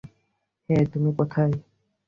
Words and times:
হেই 0.69 0.85
তুমি 0.93 1.09
কোথায়? 1.17 1.53